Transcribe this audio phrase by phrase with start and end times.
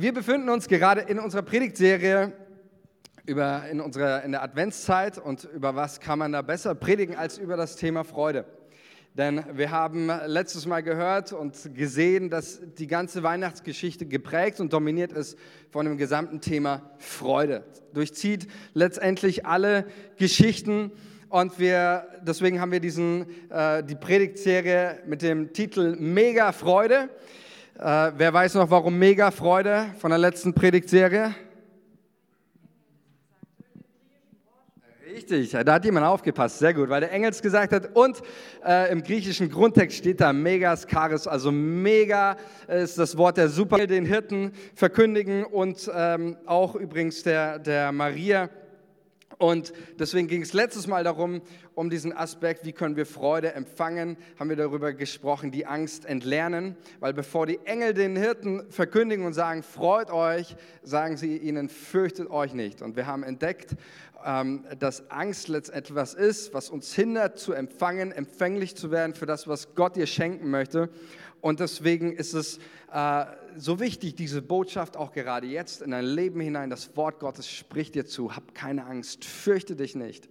[0.00, 2.32] wir befinden uns gerade in unserer Predigtserie
[3.26, 7.36] über, in, unserer, in der Adventszeit und über was kann man da besser predigen als
[7.36, 8.44] über das Thema Freude.
[9.14, 15.10] Denn wir haben letztes Mal gehört und gesehen, dass die ganze Weihnachtsgeschichte geprägt und dominiert
[15.10, 15.36] ist
[15.70, 17.64] von dem gesamten Thema Freude.
[17.92, 19.84] Durchzieht letztendlich alle
[20.16, 20.92] Geschichten
[21.28, 27.08] und wir, deswegen haben wir diesen, äh, die Predigtserie mit dem Titel Mega Freude.
[27.80, 31.32] Äh, wer weiß noch, warum Mega Freude von der letzten Predigtserie?
[35.14, 38.20] Richtig, da hat jemand aufgepasst, sehr gut, weil der Engels gesagt hat und
[38.66, 43.86] äh, im griechischen Grundtext steht da Megas Charis, also mega ist das Wort der Super,
[43.86, 48.50] den Hirten verkündigen und ähm, auch übrigens der, der Maria
[49.38, 51.42] und deswegen ging es letztes Mal darum,
[51.74, 56.76] um diesen Aspekt, wie können wir Freude empfangen, haben wir darüber gesprochen, die Angst entlernen,
[56.98, 62.30] weil bevor die Engel den Hirten verkündigen und sagen, freut euch, sagen sie ihnen, fürchtet
[62.30, 62.82] euch nicht.
[62.82, 63.76] Und wir haben entdeckt,
[64.78, 69.48] dass Angst letztendlich etwas ist, was uns hindert zu empfangen, empfänglich zu werden für das,
[69.48, 70.90] was Gott dir schenken möchte.
[71.40, 72.58] Und deswegen ist es
[72.92, 73.24] äh,
[73.56, 76.68] so wichtig, diese Botschaft auch gerade jetzt in dein Leben hinein.
[76.68, 78.34] Das Wort Gottes spricht dir zu.
[78.34, 80.28] Hab keine Angst, fürchte dich nicht.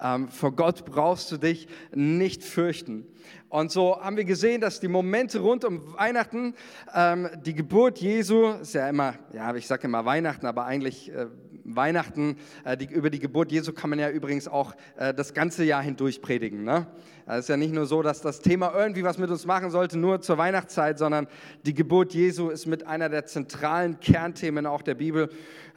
[0.00, 3.06] Ähm, vor Gott brauchst du dich nicht fürchten.
[3.48, 6.54] Und so haben wir gesehen, dass die Momente rund um Weihnachten,
[6.94, 11.26] ähm, die Geburt Jesu, ist ja immer, ja, ich sage immer Weihnachten, aber eigentlich äh,
[11.64, 15.64] Weihnachten, äh, die, über die Geburt Jesu kann man ja übrigens auch äh, das ganze
[15.64, 16.64] Jahr hindurch predigen.
[16.64, 16.86] Ne?
[17.26, 19.98] Es ist ja nicht nur so, dass das Thema irgendwie was mit uns machen sollte,
[19.98, 21.26] nur zur Weihnachtszeit, sondern
[21.64, 25.30] die Geburt Jesu ist mit einer der zentralen Kernthemen auch der Bibel.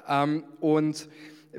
[0.07, 1.09] Ähm, und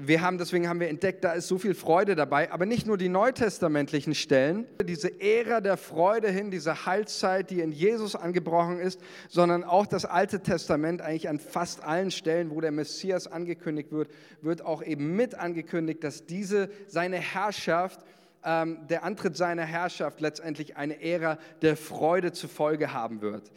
[0.00, 2.96] wir haben, deswegen haben wir entdeckt, da ist so viel Freude dabei, aber nicht nur
[2.96, 9.00] die neutestamentlichen Stellen, diese Ära der Freude hin, diese Heilszeit, die in Jesus angebrochen ist,
[9.28, 14.10] sondern auch das Alte Testament eigentlich an fast allen Stellen, wo der Messias angekündigt wird,
[14.40, 18.00] wird auch eben mit angekündigt, dass diese seine Herrschaft
[18.44, 23.50] ähm, der Antritt seiner Herrschaft letztendlich eine Ära der Freude zur Folge haben wird.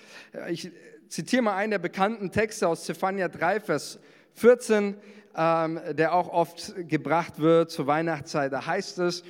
[0.49, 0.71] Ich
[1.07, 3.99] zitiere mal einen der bekannten Texte aus Zephania 3, Vers
[4.33, 4.95] 14
[5.35, 8.51] ähm, der auch oft gebracht wird zur Weihnachtszeit.
[8.51, 9.23] Da heißt es,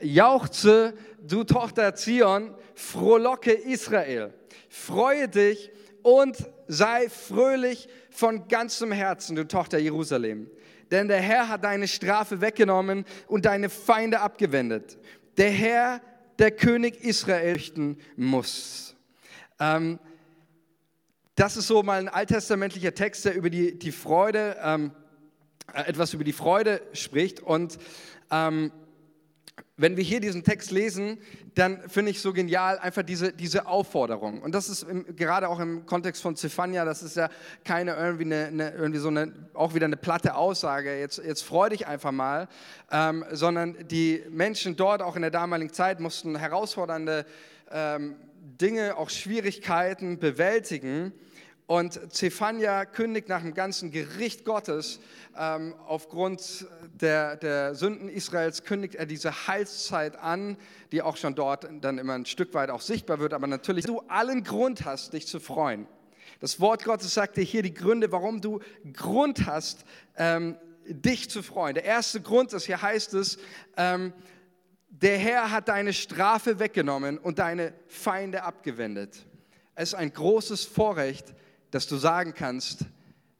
[0.00, 4.32] jauchze, du Tochter Zion, frohlocke Israel,
[4.68, 5.70] freue dich
[6.02, 10.50] und sei fröhlich von ganzem Herzen, du Tochter Jerusalem.
[10.90, 14.98] Denn der Herr hat deine Strafe weggenommen und deine Feinde abgewendet.
[15.36, 16.00] Der Herr,
[16.38, 18.96] der König Israel, richten muss.
[19.60, 19.98] Ähm,
[21.34, 25.07] das ist so mal ein alttestamentlicher Text, der über die, die Freude ähm, äh,
[25.74, 27.40] etwas über die Freude spricht.
[27.40, 27.78] Und
[28.30, 28.72] ähm,
[29.76, 31.18] wenn wir hier diesen Text lesen,
[31.54, 34.42] dann finde ich so genial einfach diese, diese Aufforderung.
[34.42, 37.28] Und das ist im, gerade auch im Kontext von Zephania, das ist ja
[37.64, 41.68] keine irgendwie, eine, eine, irgendwie so eine, auch wieder eine platte Aussage, jetzt, jetzt freu
[41.68, 42.48] dich einfach mal,
[42.90, 47.24] ähm, sondern die Menschen dort auch in der damaligen Zeit mussten herausfordernde
[47.70, 48.16] ähm,
[48.60, 51.12] Dinge, auch Schwierigkeiten bewältigen.
[51.68, 55.00] Und Zephania kündigt nach dem ganzen Gericht Gottes,
[55.38, 56.66] ähm, aufgrund
[56.98, 60.56] der, der Sünden Israels, kündigt er diese Heilszeit an,
[60.92, 64.00] die auch schon dort dann immer ein Stück weit auch sichtbar wird, aber natürlich du
[64.08, 65.86] allen Grund hast, dich zu freuen.
[66.40, 68.60] Das Wort Gottes sagt dir hier die Gründe, warum du
[68.94, 69.84] Grund hast,
[70.16, 71.74] ähm, dich zu freuen.
[71.74, 73.36] Der erste Grund ist, hier heißt es,
[73.76, 74.14] ähm,
[74.88, 79.26] der Herr hat deine Strafe weggenommen und deine Feinde abgewendet.
[79.74, 81.34] Es ist ein großes Vorrecht,
[81.70, 82.84] dass du sagen kannst,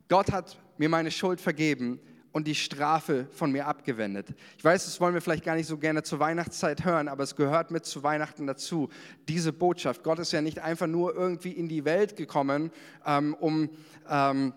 [0.08, 2.00] Gott hat mir meine Schuld vergeben
[2.32, 4.28] und die Strafe von mir abgewendet.
[4.56, 7.36] Ich weiß, das wollen wir vielleicht gar nicht so gerne zur Weihnachtszeit hören, aber es
[7.36, 8.88] gehört mit zu Weihnachten dazu.
[9.28, 10.02] Diese Botschaft.
[10.02, 12.70] Gott ist ja nicht einfach nur irgendwie in die Welt gekommen,
[13.04, 13.70] ähm, um,
[14.08, 14.52] ähm,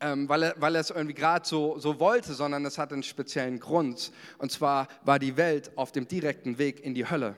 [0.00, 3.02] ähm, weil, er, weil er es irgendwie gerade so, so wollte, sondern es hat einen
[3.02, 4.12] speziellen Grund.
[4.38, 7.36] Und zwar war die Welt auf dem direkten Weg in die Hölle.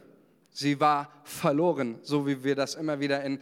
[0.50, 3.38] Sie war verloren, so wie wir das immer wieder in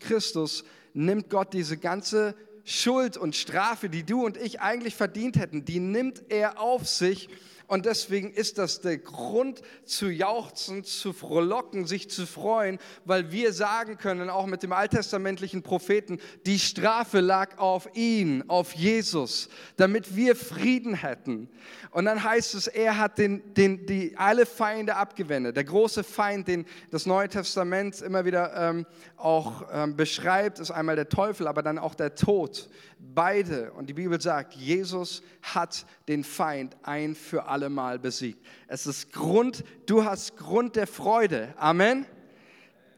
[0.00, 0.64] Christus
[0.98, 5.80] nimmt Gott diese ganze Schuld und Strafe, die du und ich eigentlich verdient hätten, die
[5.80, 7.28] nimmt er auf sich
[7.68, 13.52] und deswegen ist das der Grund zu jauchzen, zu frohlocken, sich zu freuen, weil wir
[13.52, 20.16] sagen können, auch mit dem alttestamentlichen Propheten, die Strafe lag auf ihn, auf Jesus, damit
[20.16, 21.50] wir Frieden hätten.
[21.90, 25.54] Und dann heißt es, er hat den, den, die, alle Feinde abgewendet.
[25.56, 28.86] Der große Feind, den das Neue Testament immer wieder ähm,
[29.18, 32.70] auch ähm, beschreibt, ist einmal der Teufel, aber dann auch der Tod.
[32.98, 33.72] Beide.
[33.72, 38.44] Und die Bibel sagt, Jesus hat den Feind ein für alle Mal besiegt.
[38.68, 41.54] Es ist Grund, du hast Grund der Freude.
[41.56, 42.06] Amen.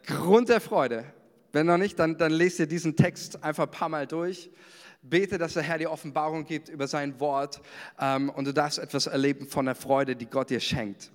[0.07, 1.05] Grund der Freude.
[1.53, 4.51] Wenn noch nicht, dann, dann lest ihr diesen Text einfach ein paar Mal durch.
[5.03, 7.61] Bete, dass der Herr dir Offenbarung gibt über sein Wort
[7.99, 11.11] ähm, und du darfst etwas erleben von der Freude, die Gott dir schenkt.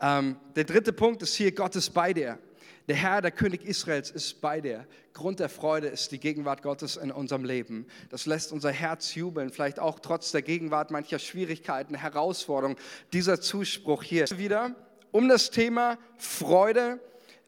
[0.00, 2.38] Ähm, der dritte Punkt ist hier, Gott ist bei dir.
[2.88, 4.86] Der Herr, der König Israels, ist bei dir.
[5.12, 7.86] Grund der Freude ist die Gegenwart Gottes in unserem Leben.
[8.10, 12.76] Das lässt unser Herz jubeln, vielleicht auch trotz der Gegenwart mancher Schwierigkeiten, Herausforderungen.
[13.12, 14.74] Dieser Zuspruch hier wieder
[15.12, 16.98] um das Thema Freude.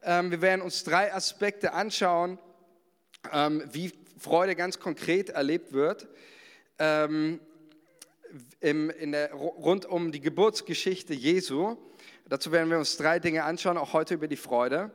[0.02, 2.38] Ähm, wir werden uns drei Aspekte anschauen,
[3.32, 6.06] ähm, wie Freude ganz konkret erlebt wird.
[6.78, 7.40] Ähm,
[8.60, 11.76] in der, rund um die Geburtsgeschichte Jesu.
[12.26, 14.91] Dazu werden wir uns drei Dinge anschauen, auch heute über die Freude.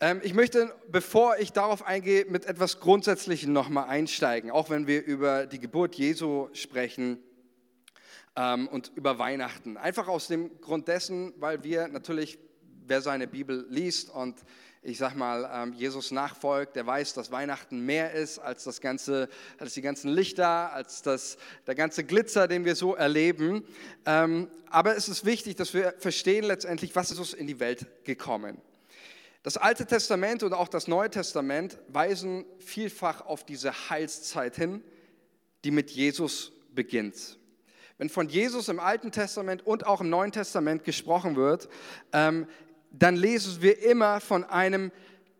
[0.00, 5.04] Ähm, ich möchte, bevor ich darauf eingehe, mit etwas Grundsätzlichem nochmal einsteigen, auch wenn wir
[5.04, 7.18] über die Geburt Jesu sprechen
[8.34, 9.76] ähm, und über Weihnachten.
[9.76, 12.38] Einfach aus dem Grund dessen, weil wir natürlich,
[12.92, 14.36] wer seine Bibel liest und
[14.82, 19.30] ich sag mal, ähm, Jesus nachfolgt, der weiß, dass Weihnachten mehr ist als das ganze,
[19.56, 23.64] als die ganzen Lichter, als das, der ganze Glitzer, den wir so erleben.
[24.04, 27.86] Ähm, aber es ist wichtig, dass wir verstehen letztendlich, was ist Jesus in die Welt
[28.04, 28.60] gekommen.
[29.42, 34.84] Das Alte Testament und auch das Neue Testament weisen vielfach auf diese Heilszeit hin,
[35.64, 37.38] die mit Jesus beginnt.
[38.02, 41.68] Wenn von Jesus im Alten Testament und auch im Neuen Testament gesprochen wird,
[42.12, 42.48] ähm,
[42.92, 44.92] dann lesen wir immer von einem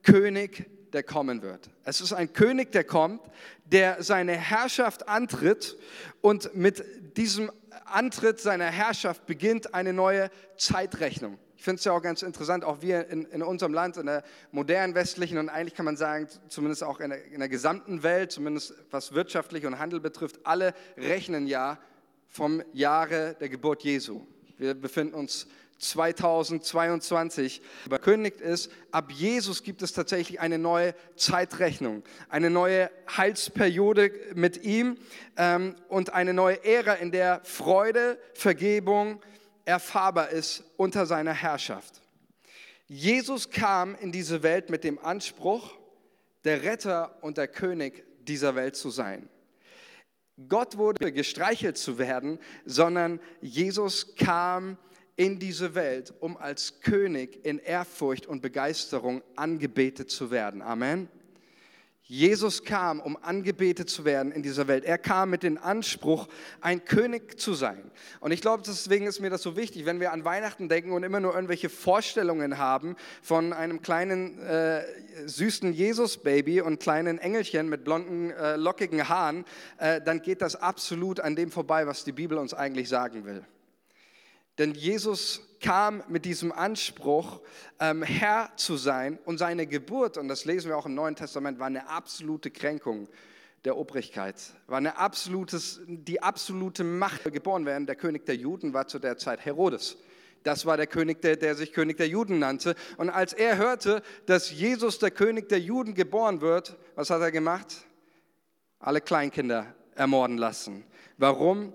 [0.02, 1.70] König, der kommen wird.
[1.84, 3.20] Es ist ein König, der kommt,
[3.64, 5.76] der seine Herrschaft antritt
[6.20, 6.84] und mit
[7.16, 7.50] diesem
[7.84, 11.38] Antritt seiner Herrschaft beginnt eine neue Zeitrechnung.
[11.56, 14.24] Ich finde es ja auch ganz interessant, auch wir in, in, unserem Land, in der
[14.50, 18.32] modernen westlichen und eigentlich kann man sagen, zumindest auch in der, in der gesamten Welt,
[18.32, 21.78] zumindest was wirtschaftlich und Handel betrifft, alle rechnen ja
[22.26, 24.26] vom Jahre der Geburt Jesu.
[24.58, 25.46] Wir befinden uns
[25.82, 34.64] 2022 verkündigt ist, ab Jesus gibt es tatsächlich eine neue Zeitrechnung, eine neue Heilsperiode mit
[34.64, 34.96] ihm
[35.36, 39.20] ähm, und eine neue Ära, in der Freude, Vergebung
[39.64, 42.00] erfahrbar ist unter seiner Herrschaft.
[42.86, 45.74] Jesus kam in diese Welt mit dem Anspruch,
[46.44, 49.28] der Retter und der König dieser Welt zu sein.
[50.48, 54.78] Gott wurde gestreichelt zu werden, sondern Jesus kam
[55.16, 60.62] in diese Welt, um als König in Ehrfurcht und Begeisterung angebetet zu werden.
[60.62, 61.08] Amen.
[62.04, 64.84] Jesus kam, um angebetet zu werden in dieser Welt.
[64.84, 66.28] Er kam mit dem Anspruch,
[66.60, 67.90] ein König zu sein.
[68.20, 71.04] Und ich glaube, deswegen ist mir das so wichtig, wenn wir an Weihnachten denken und
[71.04, 74.82] immer nur irgendwelche Vorstellungen haben von einem kleinen, äh,
[75.24, 79.46] süßen Jesus-Baby und kleinen Engelchen mit blonden, äh, lockigen Haaren,
[79.78, 83.42] äh, dann geht das absolut an dem vorbei, was die Bibel uns eigentlich sagen will.
[84.58, 87.40] Denn Jesus kam mit diesem Anspruch,
[87.80, 91.58] ähm, Herr zu sein und seine Geburt, und das lesen wir auch im Neuen Testament,
[91.58, 93.08] war eine absolute Kränkung
[93.64, 97.86] der Obrigkeit, war eine absolutes, die absolute Macht geboren werden.
[97.86, 99.96] Der König der Juden war zu der Zeit Herodes.
[100.42, 102.74] Das war der König, der, der sich König der Juden nannte.
[102.96, 107.30] Und als er hörte, dass Jesus der König der Juden geboren wird, was hat er
[107.30, 107.86] gemacht?
[108.80, 110.84] Alle Kleinkinder ermorden lassen.
[111.16, 111.72] Warum?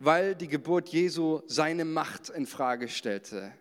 [0.00, 3.52] Weil die Geburt Jesu seine Macht in Frage stellte.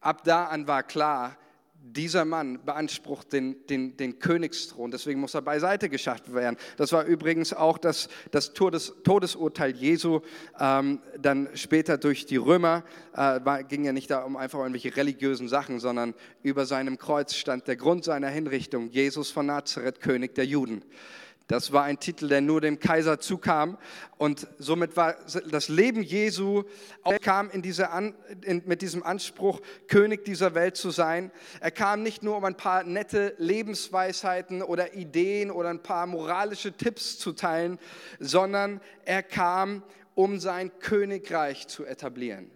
[0.00, 1.38] Ab da an war klar,
[1.86, 6.56] dieser Mann beansprucht den, den, den Königsthron, deswegen muss er beiseite geschafft werden.
[6.78, 10.20] Das war übrigens auch das, das Todes, Todesurteil Jesu,
[10.58, 12.84] ähm, dann später durch die Römer.
[13.12, 17.34] Äh, war, ging ja nicht da um einfach irgendwelche religiösen Sachen, sondern über seinem Kreuz
[17.34, 20.82] stand der Grund seiner Hinrichtung, Jesus von Nazareth, König der Juden.
[21.46, 23.76] Das war ein Titel, der nur dem Kaiser zukam.
[24.16, 25.16] Und somit war
[25.50, 26.64] das Leben Jesu,
[27.04, 31.30] er kam in diese An, in, mit diesem Anspruch, König dieser Welt zu sein.
[31.60, 36.72] Er kam nicht nur, um ein paar nette Lebensweisheiten oder Ideen oder ein paar moralische
[36.72, 37.78] Tipps zu teilen,
[38.20, 39.82] sondern er kam,
[40.14, 42.50] um sein Königreich zu etablieren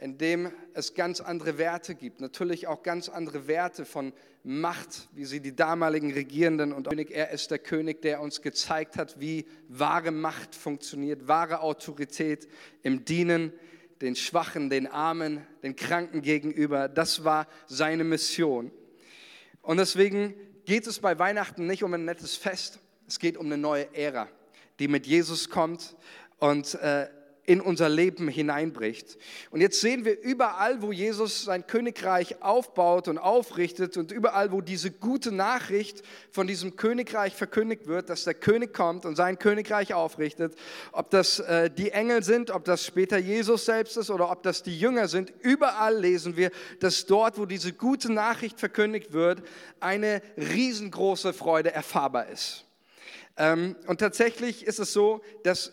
[0.00, 4.12] in dem es ganz andere Werte gibt, natürlich auch ganz andere Werte von
[4.50, 8.96] Macht, wie sie die damaligen Regierenden und König, er ist der König, der uns gezeigt
[8.96, 12.48] hat, wie wahre Macht funktioniert, wahre Autorität
[12.82, 13.52] im Dienen
[14.00, 16.88] den Schwachen, den Armen, den Kranken gegenüber.
[16.88, 18.70] Das war seine Mission.
[19.60, 20.32] Und deswegen
[20.64, 24.28] geht es bei Weihnachten nicht um ein nettes Fest, es geht um eine neue Ära,
[24.78, 25.94] die mit Jesus kommt
[26.38, 27.08] und äh,
[27.48, 29.16] in unser Leben hineinbricht.
[29.50, 34.60] Und jetzt sehen wir überall, wo Jesus sein Königreich aufbaut und aufrichtet und überall, wo
[34.60, 39.94] diese gute Nachricht von diesem Königreich verkündigt wird, dass der König kommt und sein Königreich
[39.94, 40.56] aufrichtet,
[40.92, 44.62] ob das äh, die Engel sind, ob das später Jesus selbst ist oder ob das
[44.62, 46.50] die Jünger sind, überall lesen wir,
[46.80, 49.42] dass dort, wo diese gute Nachricht verkündigt wird,
[49.80, 52.66] eine riesengroße Freude erfahrbar ist.
[53.38, 55.72] Ähm, und tatsächlich ist es so, dass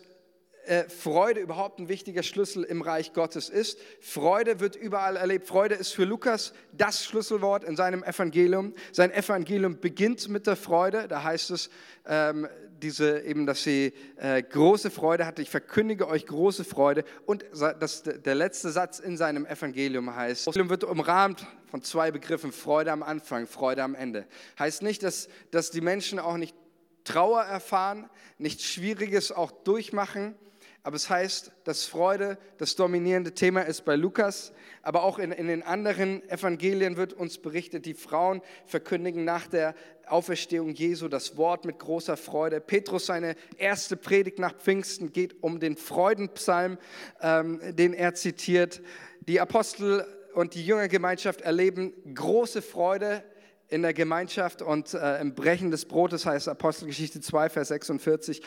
[0.68, 3.80] äh, Freude überhaupt ein wichtiger Schlüssel im Reich Gottes ist.
[4.00, 5.48] Freude wird überall erlebt.
[5.48, 8.74] Freude ist für Lukas das Schlüsselwort in seinem Evangelium.
[8.92, 11.08] Sein Evangelium beginnt mit der Freude.
[11.08, 11.70] Da heißt es,
[12.08, 12.48] ähm,
[12.82, 15.42] diese, eben, dass sie äh, große Freude hatte.
[15.42, 17.04] Ich verkündige euch große Freude.
[17.26, 17.46] Und
[17.80, 22.92] das, der letzte Satz in seinem Evangelium heißt, Evangelium wird umrahmt von zwei Begriffen, Freude
[22.92, 24.26] am Anfang, Freude am Ende.
[24.60, 26.56] Heißt nicht, dass, dass die Menschen auch nicht
[27.04, 30.36] Trauer erfahren, nichts Schwieriges auch durchmachen,
[30.86, 35.48] aber es heißt, dass Freude das dominierende Thema ist bei Lukas, aber auch in, in
[35.48, 39.74] den anderen Evangelien wird uns berichtet, die Frauen verkündigen nach der
[40.06, 42.62] Auferstehung Jesu das Wort mit großer Freude.
[42.62, 46.77] Petrus, seine erste Predigt nach Pfingsten, geht um den Freudenpsalm,
[47.20, 48.84] ähm, den er zitiert.
[49.22, 53.24] Die Apostel und die Jüngergemeinschaft erleben große Freude
[53.70, 58.44] in der Gemeinschaft und äh, im Brechen des Brotes heißt Apostelgeschichte 2, Vers 46.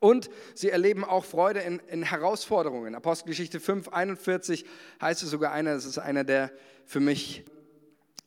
[0.00, 2.94] Und sie erleben auch Freude in, in, Herausforderungen.
[2.94, 4.64] Apostelgeschichte 5, 41
[5.00, 6.52] heißt es sogar einer, das ist einer der
[6.86, 7.44] für mich,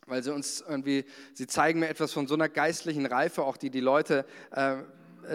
[0.06, 3.70] weil sie uns irgendwie, sie zeigen mir etwas von so einer geistlichen Reife, auch die
[3.70, 4.78] die Leute äh,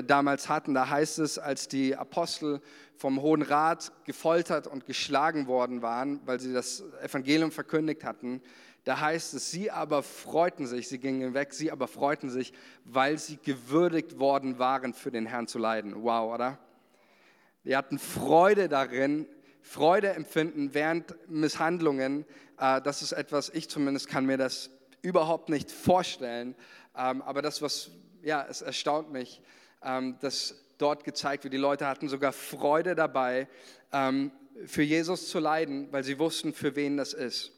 [0.07, 0.75] damals hatten.
[0.75, 2.61] Da heißt es, als die Apostel
[2.97, 8.43] vom Hohen Rat gefoltert und geschlagen worden waren, weil sie das Evangelium verkündigt hatten,
[8.87, 12.53] da heißt es, sie aber freuten sich, sie gingen weg, sie aber freuten sich,
[12.85, 16.05] weil sie gewürdigt worden waren, für den Herrn zu leiden.
[16.05, 16.61] Wow, oder?
[17.65, 19.27] Die hatten Freude darin,
[19.61, 22.25] Freude empfinden während Misshandlungen.
[22.61, 24.71] Äh, das ist etwas, ich zumindest kann mir das
[25.03, 26.55] überhaupt nicht vorstellen.
[26.97, 27.91] Ähm, aber das, was,
[28.23, 29.43] ja, es erstaunt mich,
[29.83, 33.49] ähm, dass dort gezeigt wird, die Leute hatten sogar Freude dabei,
[33.93, 34.31] ähm,
[34.65, 37.56] für Jesus zu leiden, weil sie wussten, für wen das ist.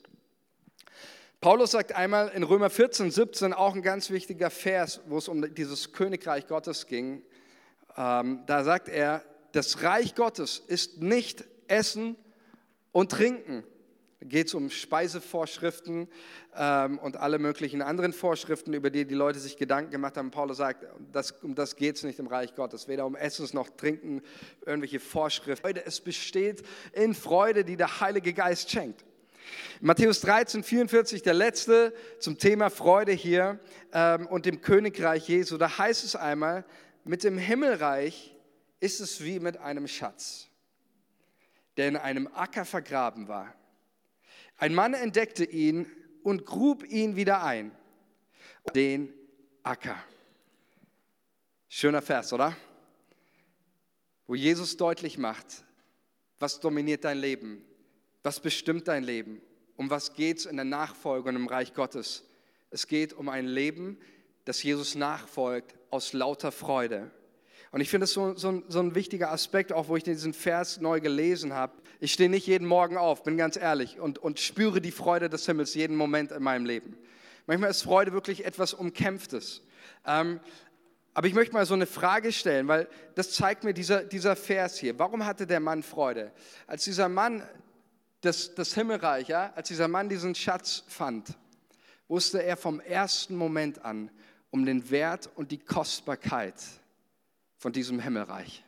[1.41, 5.55] Paulus sagt einmal in Römer 14, 17 auch ein ganz wichtiger Vers, wo es um
[5.55, 7.23] dieses Königreich Gottes ging.
[7.97, 12.17] Ähm, da sagt er, das Reich Gottes ist nicht Essen
[12.91, 13.63] und Trinken.
[14.19, 16.09] Da geht es um Speisevorschriften
[16.57, 20.33] ähm, und alle möglichen anderen Vorschriften, über die die Leute sich Gedanken gemacht haben.
[20.33, 23.71] Paulus sagt, das, um das geht es nicht im Reich Gottes, weder um Essen noch
[23.71, 24.23] Trinken,
[24.67, 25.77] irgendwelche Vorschriften.
[25.85, 26.65] Es besteht
[26.95, 29.05] in Freude, die der Heilige Geist schenkt.
[29.81, 33.61] Matthäus 13, 44, der letzte zum Thema Freude hier
[33.93, 35.57] ähm, und dem Königreich Jesu.
[35.57, 36.65] Da heißt es einmal,
[37.05, 38.35] mit dem Himmelreich
[38.81, 40.49] ist es wie mit einem Schatz,
[41.77, 43.55] der in einem Acker vergraben war.
[44.57, 45.87] Ein Mann entdeckte ihn
[46.23, 47.71] und grub ihn wieder ein.
[48.75, 49.13] Den
[49.63, 49.97] Acker.
[51.69, 52.57] Schöner Vers, oder?
[54.27, 55.65] Wo Jesus deutlich macht,
[56.39, 57.65] was dominiert dein Leben?
[58.29, 59.41] Was bestimmt dein Leben?
[59.77, 62.25] Um was geht es in der Nachfolge und im Reich Gottes?
[62.69, 63.97] Es geht um ein Leben,
[64.45, 67.11] das Jesus nachfolgt aus lauter Freude.
[67.71, 70.79] Und ich finde es so, so, so, ein wichtiger Aspekt, auch wo ich diesen Vers
[70.79, 71.73] neu gelesen habe.
[72.01, 75.47] Ich stehe nicht jeden Morgen auf, bin ganz ehrlich, und, und spüre die Freude des
[75.47, 76.99] Himmels jeden Moment in meinem Leben.
[77.47, 79.63] Manchmal ist Freude wirklich etwas Umkämpftes.
[80.07, 80.41] Ähm,
[81.15, 84.77] aber ich möchte mal so eine Frage stellen, weil das zeigt mir dieser, dieser Vers
[84.77, 84.99] hier.
[84.99, 86.31] Warum hatte der Mann Freude?
[86.67, 87.43] Als dieser Mann
[88.21, 91.37] das, das Himmelreich, ja, als dieser Mann diesen Schatz fand,
[92.09, 94.11] wusste er vom ersten Moment an
[94.51, 96.55] um den Wert und die Kostbarkeit
[97.57, 98.65] von diesem Himmelreich.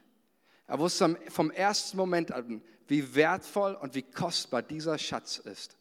[0.66, 5.76] Er wusste vom ersten Moment an, wie wertvoll und wie kostbar dieser Schatz ist.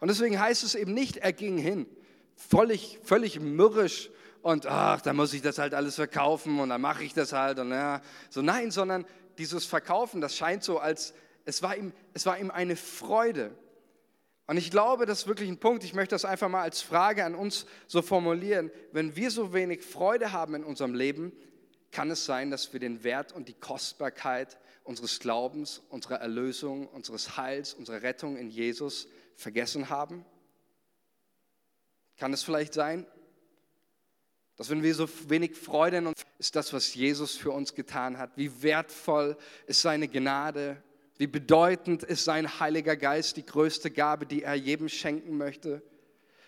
[0.00, 1.86] Und deswegen heißt es eben nicht, er ging hin,
[2.36, 4.10] völlig, völlig mürrisch
[4.42, 7.58] und ach, da muss ich das halt alles verkaufen und dann mache ich das halt
[7.58, 9.06] und ja, so nein, sondern
[9.38, 13.54] dieses Verkaufen, das scheint so als es war ihm, es war ihm eine Freude.
[14.46, 17.24] Und ich glaube, das ist wirklich ein Punkt, ich möchte das einfach mal als Frage
[17.24, 18.70] an uns so formulieren.
[18.92, 21.32] Wenn wir so wenig Freude haben in unserem Leben,
[21.90, 27.36] kann es sein, dass wir den Wert und die Kostbarkeit unseres Glaubens, unserer Erlösung, unseres
[27.38, 30.26] Heils, unserer Rettung in Jesus vergessen haben?
[32.18, 33.06] Kann es vielleicht sein,
[34.56, 38.18] dass wenn wir so wenig Freude in uns ist das, was Jesus für uns getan
[38.18, 39.36] hat, wie wertvoll
[39.66, 40.82] ist seine Gnade,
[41.16, 45.82] wie bedeutend ist sein Heiliger Geist, die größte Gabe, die er jedem schenken möchte.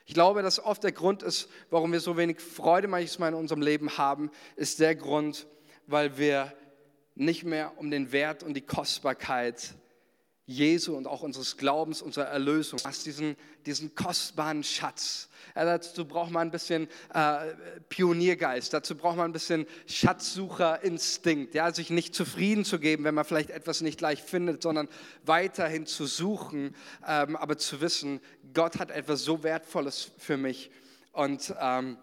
[0.07, 3.63] Ich glaube, dass oft der Grund ist, warum wir so wenig Freude manchmal in unserem
[3.63, 5.47] Leben haben, ist der Grund,
[5.87, 6.53] weil wir
[7.15, 9.75] nicht mehr um den Wert und die Kostbarkeit
[10.47, 13.37] Jesu und auch unseres Glaubens, unserer Erlösung, hast diesen,
[13.67, 15.29] diesen kostbaren Schatz.
[15.57, 17.55] Ja, dazu braucht man ein bisschen äh,
[17.89, 23.25] Pioniergeist, dazu braucht man ein bisschen Schatzsucherinstinkt, ja, sich nicht zufrieden zu geben, wenn man
[23.25, 24.89] vielleicht etwas nicht gleich findet, sondern
[25.25, 26.77] weiterhin zu suchen,
[27.07, 28.21] ähm, aber zu wissen,
[28.55, 30.71] Gott hat etwas so Wertvolles für mich
[31.11, 31.99] und ähm,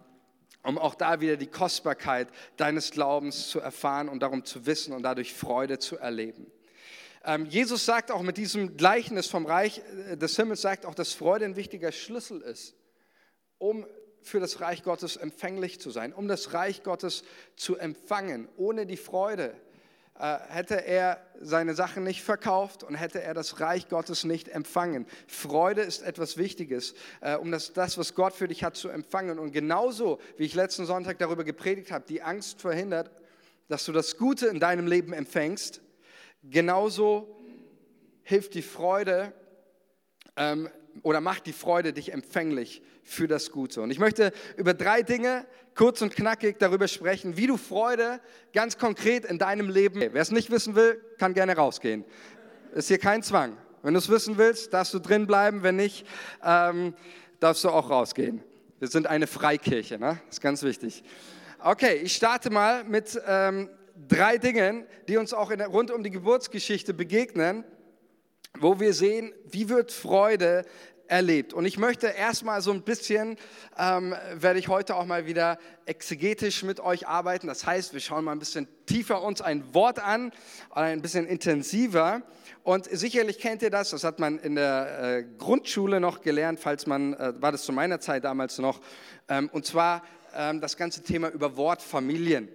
[0.64, 5.02] um auch da wieder die Kostbarkeit deines Glaubens zu erfahren und darum zu wissen und
[5.02, 6.46] dadurch Freude zu erleben.
[7.26, 11.14] Ähm, Jesus sagt auch mit diesem Gleichnis vom Reich äh, des Himmels, sagt auch, dass
[11.14, 12.74] Freude ein wichtiger Schlüssel ist,
[13.58, 13.86] um
[14.20, 17.24] für das Reich Gottes empfänglich zu sein, um das Reich Gottes
[17.56, 18.48] zu empfangen.
[18.56, 19.54] Ohne die Freude
[20.18, 25.06] äh, hätte er seine Sachen nicht verkauft und hätte er das Reich Gottes nicht empfangen.
[25.26, 29.38] Freude ist etwas Wichtiges, äh, um das, das, was Gott für dich hat, zu empfangen.
[29.38, 33.10] Und genauso, wie ich letzten Sonntag darüber gepredigt habe, die Angst verhindert,
[33.68, 35.80] dass du das Gute in deinem Leben empfängst,
[36.50, 37.36] genauso
[38.22, 39.32] hilft die Freude
[40.36, 40.68] ähm,
[41.02, 43.82] oder macht die Freude dich empfänglich für das Gute.
[43.82, 48.20] Und ich möchte über drei Dinge kurz und knackig darüber sprechen, wie du Freude
[48.52, 50.00] ganz konkret in deinem Leben.
[50.00, 52.04] Wer es nicht wissen will, kann gerne rausgehen.
[52.74, 53.56] Ist hier kein Zwang.
[53.82, 55.62] Wenn du es wissen willst, darfst du drin bleiben.
[55.62, 56.06] Wenn nicht,
[56.42, 56.94] ähm,
[57.40, 58.42] darfst du auch rausgehen.
[58.78, 60.20] Wir sind eine Freikirche, ne?
[60.26, 61.04] Das ist ganz wichtig.
[61.62, 63.68] Okay, ich starte mal mit ähm,
[64.08, 67.64] drei Dingen, die uns auch in, rund um die Geburtsgeschichte begegnen,
[68.58, 70.64] wo wir sehen, wie wird Freude
[71.06, 71.52] erlebt.
[71.52, 73.36] Und ich möchte erstmal so ein bisschen,
[73.78, 77.46] ähm, werde ich heute auch mal wieder exegetisch mit euch arbeiten.
[77.46, 80.32] Das heißt, wir schauen mal ein bisschen tiefer uns ein Wort an,
[80.70, 82.22] ein bisschen intensiver.
[82.62, 86.86] Und sicherlich kennt ihr das, das hat man in der äh, Grundschule noch gelernt, falls
[86.86, 88.80] man, äh, war das zu meiner Zeit damals noch,
[89.28, 90.02] ähm, und zwar
[90.34, 92.48] ähm, das ganze Thema über Wortfamilien.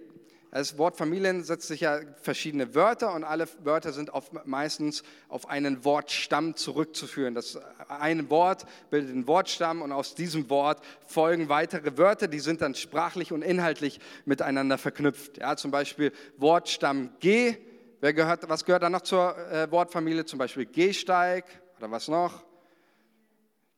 [0.52, 5.48] Das Wort Familien setzt sich ja verschiedene Wörter und alle Wörter sind auf, meistens auf
[5.48, 7.34] einen Wortstamm zurückzuführen.
[7.34, 7.56] Das
[7.88, 12.74] eine Wort bildet den Wortstamm und aus diesem Wort folgen weitere Wörter, die sind dann
[12.74, 15.38] sprachlich und inhaltlich miteinander verknüpft.
[15.38, 17.56] Ja, zum Beispiel Wortstamm G.
[18.00, 20.24] Wer gehört, was gehört da noch zur äh, Wortfamilie?
[20.24, 21.44] Zum Beispiel Gehsteig
[21.78, 22.42] oder was noch?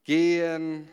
[0.05, 0.89] Gehen,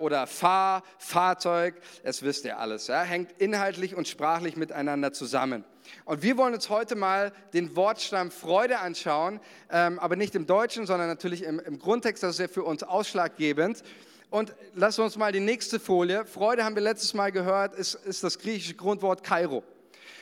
[0.00, 5.64] oder Fahr, Fahrzeug, das wisst ihr alles, ja, hängt inhaltlich und sprachlich miteinander zusammen.
[6.04, 9.40] Und wir wollen uns heute mal den Wortstamm Freude anschauen,
[9.70, 12.82] ähm, aber nicht im Deutschen, sondern natürlich im, im Grundtext, das ist ja für uns
[12.82, 13.82] ausschlaggebend.
[14.30, 16.26] Und lass uns mal die nächste Folie.
[16.26, 19.64] Freude haben wir letztes Mal gehört, ist, ist das griechische Grundwort Kairo.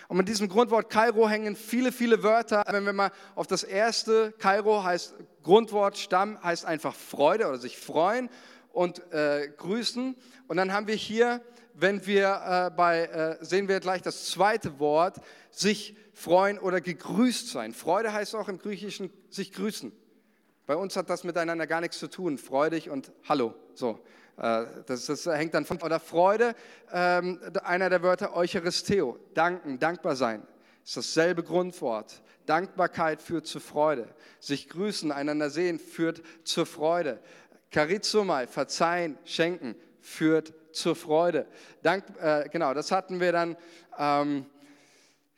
[0.09, 2.62] Und mit diesem Grundwort Kairo hängen viele, viele Wörter.
[2.68, 7.77] Wenn wir mal auf das erste, Kairo heißt Grundwort, Stamm heißt einfach Freude oder sich
[7.77, 8.29] freuen
[8.77, 10.15] und äh, grüßen.
[10.49, 11.41] Und dann haben wir hier,
[11.73, 15.17] wenn wir äh, bei, äh, sehen wir gleich das zweite Wort,
[15.51, 17.73] sich freuen oder gegrüßt sein.
[17.73, 19.93] Freude heißt auch im Griechischen sich grüßen.
[20.67, 22.37] Bei uns hat das miteinander gar nichts zu tun.
[22.37, 23.55] Freudig und Hallo.
[23.75, 23.99] So.
[24.37, 26.55] Äh, das, das, hängt dann von, oder Freude,
[26.93, 30.47] ähm, einer der Wörter Eucharisteo, danken, dankbar sein,
[30.85, 32.21] ist dasselbe Grundwort.
[32.47, 34.09] Dankbarkeit führt zur Freude.
[34.41, 37.21] Sich grüßen, einander sehen, führt zur Freude.
[37.77, 41.47] Charizomai, verzeihen, schenken, führt zur Freude.
[41.83, 43.55] Dank, äh, genau, das hatten wir dann.
[43.99, 44.47] Ähm,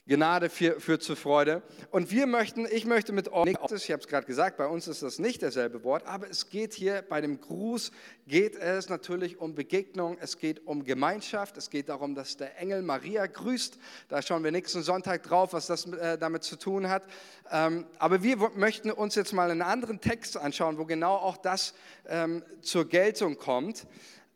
[0.08, 1.62] Gnade führt zur Freude.
[1.90, 5.02] Und wir möchten, ich möchte mit euch, ich habe es gerade gesagt, bei uns ist
[5.02, 7.92] das nicht derselbe Wort, aber es geht hier bei dem Gruß,
[8.26, 12.80] geht es natürlich um Begegnung, es geht um Gemeinschaft, es geht darum, dass der Engel
[12.80, 13.78] Maria grüßt.
[14.08, 17.02] Da schauen wir nächsten Sonntag drauf, was das äh, damit zu tun hat.
[17.50, 21.74] Ähm, aber wir möchten uns jetzt mal einen anderen Text anschauen, wo genau auch das
[22.08, 23.86] ähm, zur Geltung kommt.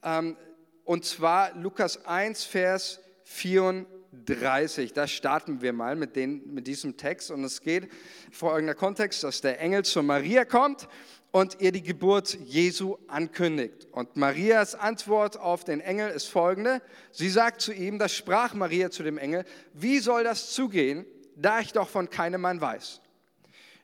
[0.02, 0.36] Ähm,
[0.84, 3.91] und zwar Lukas 1, Vers 34.
[4.26, 4.92] 30.
[4.92, 7.30] Da starten wir mal mit, den, mit diesem Text.
[7.30, 7.88] Und es geht
[8.30, 10.88] folgender Kontext, dass der Engel zu Maria kommt
[11.30, 13.88] und ihr die Geburt Jesu ankündigt.
[13.90, 16.82] Und Marias Antwort auf den Engel ist folgende.
[17.10, 21.60] Sie sagt zu ihm, das sprach Maria zu dem Engel, wie soll das zugehen, da
[21.60, 23.00] ich doch von keinem Mann weiß.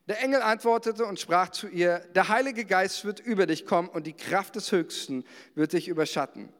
[0.09, 4.07] Der Engel antwortete und sprach zu ihr, der Heilige Geist wird über dich kommen und
[4.07, 6.51] die Kraft des Höchsten wird dich überschatten.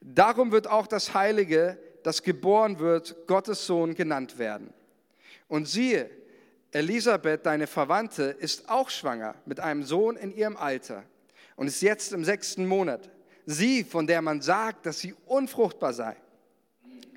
[0.00, 4.72] Darum wird auch das Heilige, das geboren wird, Gottes Sohn genannt werden.
[5.48, 6.10] Und siehe,
[6.72, 11.04] Elisabeth, deine Verwandte, ist auch schwanger mit einem Sohn in ihrem Alter
[11.56, 13.10] und ist jetzt im sechsten Monat.
[13.46, 16.16] Sie, von der man sagt, dass sie unfruchtbar sei.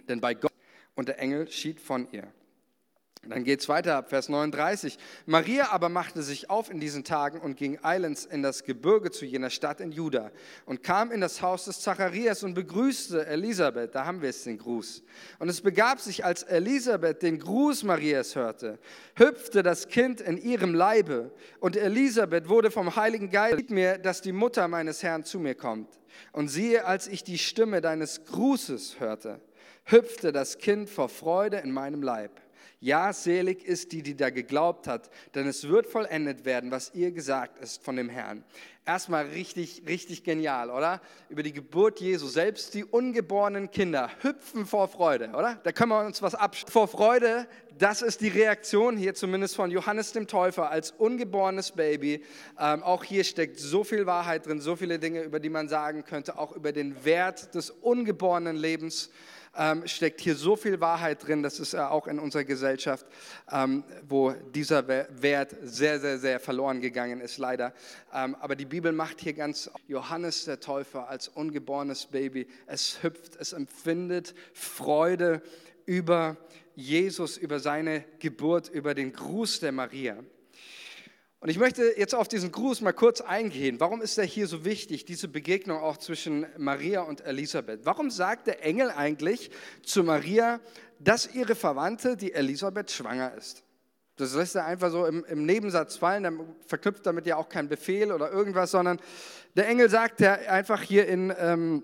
[0.07, 0.51] Denn bei Gott
[0.95, 2.31] und der Engel schied von ihr.
[3.27, 4.97] Dann geht es weiter ab Vers 39.
[5.27, 9.25] Maria aber machte sich auf in diesen Tagen und ging eilends in das Gebirge zu
[9.25, 10.31] jener Stadt in Juda
[10.65, 13.93] und kam in das Haus des Zacharias und begrüßte Elisabeth.
[13.93, 15.03] Da haben wir es, den Gruß.
[15.37, 18.79] Und es begab sich, als Elisabeth den Gruß Marias hörte,
[19.15, 24.31] hüpfte das Kind in ihrem Leibe und Elisabeth wurde vom Heiligen Geist mir, dass die
[24.31, 25.99] Mutter meines Herrn zu mir kommt.
[26.31, 29.39] Und siehe, als ich die Stimme deines Grußes hörte,
[29.85, 32.41] hüpfte das Kind vor Freude in meinem Leib.
[32.83, 37.11] Ja, selig ist die, die da geglaubt hat, denn es wird vollendet werden, was ihr
[37.11, 38.43] gesagt ist von dem Herrn.
[38.87, 40.99] Erstmal richtig, richtig genial, oder?
[41.29, 42.25] Über die Geburt Jesu.
[42.25, 45.59] Selbst die ungeborenen Kinder hüpfen vor Freude, oder?
[45.61, 46.71] Da können wir uns was abschließen.
[46.71, 47.45] Vor Freude,
[47.77, 52.23] das ist die Reaktion hier zumindest von Johannes dem Täufer als ungeborenes Baby.
[52.59, 56.03] Ähm, auch hier steckt so viel Wahrheit drin, so viele Dinge, über die man sagen
[56.03, 59.11] könnte, auch über den Wert des ungeborenen Lebens
[59.55, 61.43] ähm, steckt hier so viel Wahrheit drin.
[61.43, 63.05] Das ist ja auch in unserer Gesellschaft,
[63.51, 67.73] ähm, wo dieser Wert sehr, sehr, sehr verloren gegangen ist, leider.
[68.13, 72.47] Ähm, aber die Bibel macht hier ganz Johannes der Täufer als ungeborenes Baby.
[72.67, 75.41] Es hüpft, es empfindet Freude
[75.85, 76.37] über
[76.75, 80.17] Jesus, über seine Geburt, über den Gruß der Maria.
[81.41, 83.79] Und ich möchte jetzt auf diesen Gruß mal kurz eingehen.
[83.79, 87.79] Warum ist der hier so wichtig, diese Begegnung auch zwischen Maria und Elisabeth?
[87.83, 89.49] Warum sagt der Engel eigentlich
[89.81, 90.59] zu Maria,
[90.99, 93.63] dass ihre Verwandte, die Elisabeth, schwanger ist?
[94.17, 97.67] Das lässt er einfach so im, im Nebensatz fallen, dann verknüpft damit ja auch kein
[97.67, 98.99] Befehl oder irgendwas, sondern
[99.55, 101.83] der Engel sagt ja einfach hier in ähm,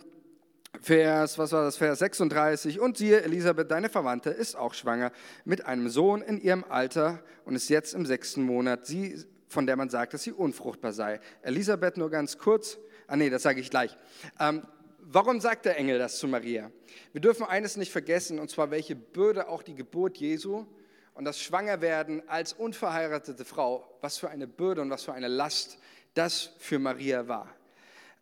[0.84, 5.12] Vers, was war das, Vers 36, und siehe, Elisabeth, deine Verwandte, ist auch schwanger
[5.46, 8.86] mit einem Sohn in ihrem Alter und ist jetzt im sechsten Monat.
[8.86, 11.20] Sie von der man sagt, dass sie unfruchtbar sei.
[11.42, 12.78] Elisabeth nur ganz kurz.
[13.08, 13.98] Ah nee, das sage ich gleich.
[14.40, 14.64] Ähm,
[15.00, 16.72] warum sagt der Engel das zu Maria?
[17.14, 20.66] Wir dürfen eines nicht vergessen, und zwar welche Bürde auch die Geburt Jesu
[21.14, 25.80] und das Schwangerwerden als unverheiratete Frau, was für eine Bürde und was für eine Last
[26.14, 27.50] das für Maria war.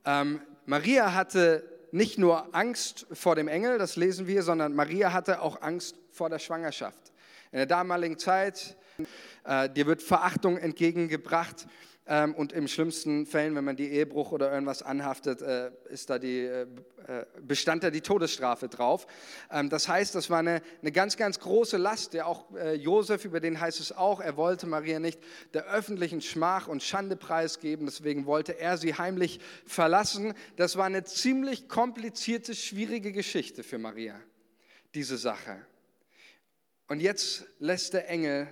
[0.05, 5.41] Ähm, Maria hatte nicht nur Angst vor dem Engel, das lesen wir, sondern Maria hatte
[5.41, 7.13] auch Angst vor der Schwangerschaft.
[7.51, 8.77] In der damaligen Zeit
[9.43, 11.67] äh, dir wird Verachtung entgegengebracht.
[12.07, 16.19] Ähm, und im schlimmsten Fällen, wenn man die Ehebruch oder irgendwas anhaftet, äh, ist da
[16.19, 16.67] die, äh,
[17.41, 19.07] bestand da die Todesstrafe drauf.
[19.49, 22.45] Ähm, das heißt, das war eine, eine ganz, ganz große Last, der auch
[22.77, 25.19] Josef, über den heißt es auch, er wollte Maria nicht
[25.53, 30.35] der öffentlichen Schmach und Schande preisgeben, deswegen wollte er sie heimlich verlassen.
[30.57, 34.19] Das war eine ziemlich komplizierte, schwierige Geschichte für Maria,
[34.93, 35.57] diese Sache.
[36.87, 38.47] Und jetzt lässt der Engel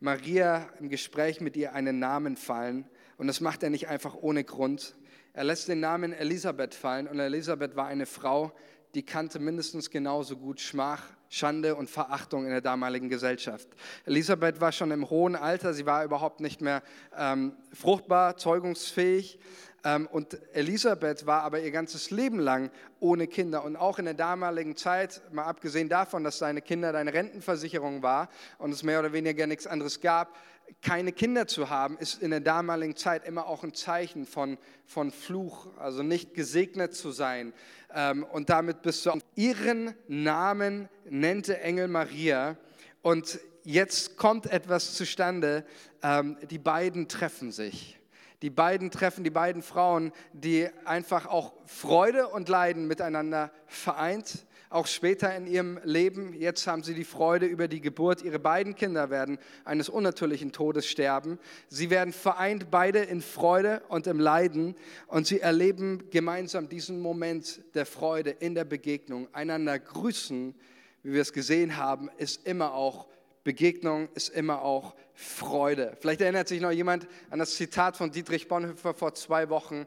[0.00, 2.88] Maria im Gespräch mit ihr einen Namen fallen.
[3.18, 4.94] Und das macht er nicht einfach ohne Grund.
[5.34, 7.06] Er lässt den Namen Elisabeth fallen.
[7.06, 8.52] Und Elisabeth war eine Frau,
[8.94, 13.68] die kannte mindestens genauso gut Schmach, Schande und Verachtung in der damaligen Gesellschaft.
[14.04, 16.82] Elisabeth war schon im hohen Alter, sie war überhaupt nicht mehr
[17.16, 19.38] ähm, fruchtbar, zeugungsfähig.
[19.84, 23.64] Ähm, und Elisabeth war aber ihr ganzes Leben lang ohne Kinder.
[23.64, 28.28] Und auch in der damaligen Zeit, mal abgesehen davon, dass seine Kinder deine Rentenversicherung war
[28.58, 30.36] und es mehr oder weniger nichts anderes gab,
[30.82, 35.10] keine Kinder zu haben, ist in der damaligen Zeit immer auch ein Zeichen von, von
[35.10, 37.52] Fluch, also nicht gesegnet zu sein.
[37.92, 42.56] Ähm, und damit bist du ihren Namen nennte Engel Maria.
[43.02, 45.64] Und jetzt kommt etwas zustande.
[46.02, 47.99] Ähm, die beiden treffen sich
[48.42, 54.86] die beiden treffen, die beiden Frauen, die einfach auch Freude und Leiden miteinander vereint, auch
[54.86, 56.32] später in ihrem Leben.
[56.32, 58.22] Jetzt haben sie die Freude über die Geburt.
[58.22, 61.40] Ihre beiden Kinder werden eines unnatürlichen Todes sterben.
[61.68, 64.76] Sie werden vereint, beide in Freude und im Leiden.
[65.08, 69.26] Und sie erleben gemeinsam diesen Moment der Freude in der Begegnung.
[69.32, 70.54] Einander grüßen,
[71.02, 73.08] wie wir es gesehen haben, ist immer auch
[73.42, 75.98] Begegnung ist immer auch Freude.
[76.00, 79.84] Vielleicht erinnert sich noch jemand an das Zitat von Dietrich Bonhoeffer vor zwei Wochen.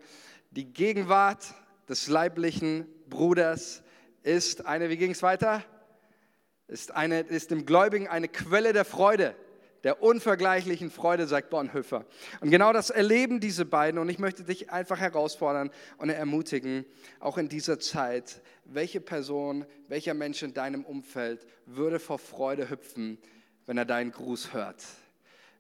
[0.52, 1.56] Die Gegenwart
[1.90, 3.82] des leiblichen Bruders
[4.22, 5.64] ist eine, wie ging es weiter?
[6.68, 9.36] Ist, eine, ist dem Gläubigen eine Quelle der Freude,
[9.84, 12.06] der unvergleichlichen Freude, sagt Bonhoeffer.
[12.40, 16.86] Und genau das erleben diese beiden und ich möchte dich einfach herausfordern und ermutigen,
[17.20, 23.18] auch in dieser Zeit, welche Person, welcher Mensch in deinem Umfeld würde vor Freude hüpfen,
[23.66, 24.84] wenn er deinen Gruß hört?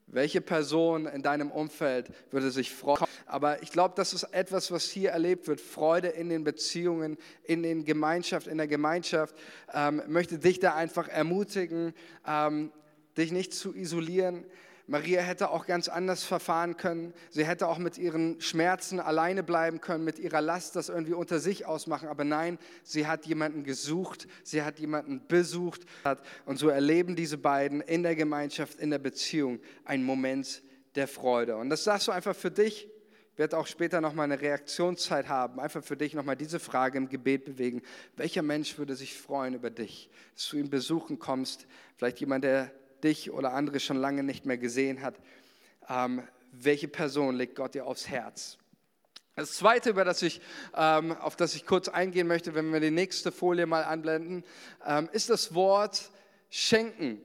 [0.08, 3.06] Welche Person in deinem Umfeld würde sich freuen?
[3.26, 5.60] Aber ich glaube, das ist etwas, was hier erlebt wird.
[5.60, 9.36] Freude in den Beziehungen, in den Gemeinschaft, in der Gemeinschaft.
[9.74, 11.94] Ähm, möchte dich da einfach ermutigen,
[12.28, 12.72] ähm,
[13.18, 14.46] dich nicht zu isolieren,
[14.86, 17.14] Maria hätte auch ganz anders verfahren können.
[17.30, 21.40] Sie hätte auch mit ihren Schmerzen alleine bleiben können, mit ihrer Last das irgendwie unter
[21.40, 22.10] sich ausmachen.
[22.10, 25.82] Aber nein, sie hat jemanden gesucht, sie hat jemanden besucht.
[26.46, 30.62] Und so erleben diese beiden in der Gemeinschaft, in der Beziehung einen Moment
[30.96, 31.56] der Freude.
[31.56, 32.90] Und das sagst du einfach für dich.
[33.32, 35.60] Ich werde auch später nochmal eine Reaktionszeit haben.
[35.60, 37.82] Einfach für dich nochmal diese Frage im Gebet bewegen.
[38.16, 41.66] Welcher Mensch würde sich freuen über dich, dass du ihn besuchen kommst?
[41.98, 42.72] Vielleicht jemand, der
[43.04, 45.16] dich oder andere schon lange nicht mehr gesehen hat,
[45.90, 48.58] ähm, welche Person legt Gott dir aufs Herz?
[49.36, 50.42] Das Zweite, über das ich,
[50.76, 54.44] ähm, auf das ich kurz eingehen möchte, wenn wir die nächste Folie mal anblenden,
[54.86, 56.12] ähm, ist das Wort
[56.52, 57.20] schenken.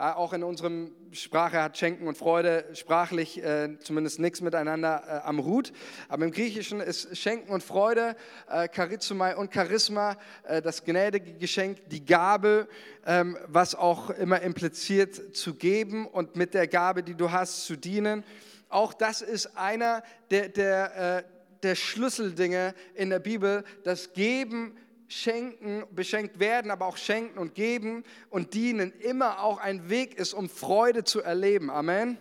[0.00, 5.44] Auch in unserem Sprache hat Schenken und Freude sprachlich äh, zumindest nichts miteinander äh, am
[5.44, 5.74] Hut.
[6.08, 8.16] Aber im Griechischen ist Schenken und Freude,
[8.48, 12.66] äh, Charizomai und Charisma, äh, das gnädige Geschenk, die Gabe,
[13.04, 17.76] ähm, was auch immer impliziert, zu geben und mit der Gabe, die du hast, zu
[17.76, 18.24] dienen.
[18.70, 21.22] Auch das ist einer der, der, äh,
[21.62, 24.78] der Schlüsseldinge in der Bibel, das Geben
[25.10, 30.32] schenken, beschenkt werden, aber auch schenken und geben und dienen immer auch ein Weg ist,
[30.34, 31.68] um Freude zu erleben.
[31.68, 32.16] Amen.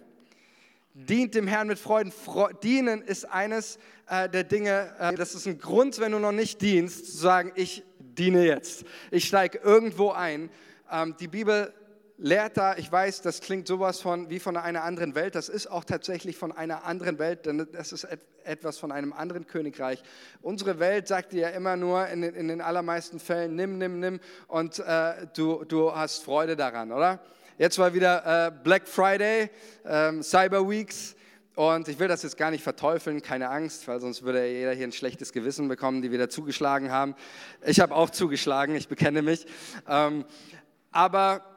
[0.95, 2.11] Dient dem Herrn mit Freuden.
[2.11, 6.31] Fre dienen ist eines äh, der Dinge, äh, das ist ein Grund, wenn du noch
[6.31, 8.83] nicht dienst, zu sagen, ich diene jetzt.
[9.11, 10.49] Ich steige irgendwo ein.
[10.91, 11.71] Ähm, die Bibel
[12.19, 15.67] lehrt da, ich weiß, das klingt sowas von wie von einer anderen Welt, das ist
[15.67, 18.07] auch tatsächlich von einer anderen Welt, denn das ist
[18.43, 20.03] etwas von einem anderen Königreich.
[20.41, 24.19] Unsere Welt sagt dir ja immer nur in, in den allermeisten Fällen, nimm, nimm, nimm
[24.47, 27.19] und äh, du, du hast Freude daran, oder?
[27.57, 29.49] Jetzt war wieder äh, Black Friday,
[29.85, 31.15] ähm, Cyber Weeks.
[31.55, 34.87] Und ich will das jetzt gar nicht verteufeln, keine Angst, weil sonst würde jeder hier
[34.87, 37.15] ein schlechtes Gewissen bekommen, die wieder zugeschlagen haben.
[37.65, 39.45] Ich habe auch zugeschlagen, ich bekenne mich.
[39.85, 40.23] Ähm,
[40.91, 41.48] aber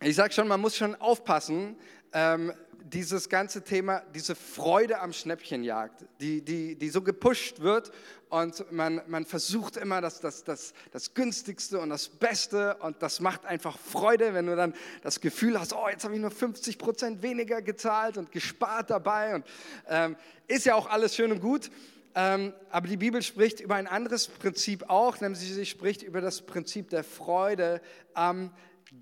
[0.00, 1.76] ich sage schon, man muss schon aufpassen,
[2.12, 2.52] ähm,
[2.92, 7.90] dieses ganze Thema, diese Freude am Schnäppchenjagd, die, die, die so gepusht wird
[8.28, 13.20] und man, man versucht immer das, das, das, das günstigste und das Beste und das
[13.20, 16.78] macht einfach Freude, wenn du dann das Gefühl hast, oh, jetzt habe ich nur 50
[16.78, 19.44] Prozent weniger gezahlt und gespart dabei und
[19.88, 21.70] ähm, ist ja auch alles schön und gut.
[22.14, 26.42] Ähm, aber die Bibel spricht über ein anderes Prinzip auch, nämlich sie spricht über das
[26.42, 27.80] Prinzip der Freude
[28.14, 28.50] am